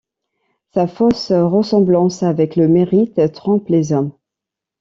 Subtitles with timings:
[0.73, 4.09] Sa fausse ressemblance avec le mérite trompe les hommes.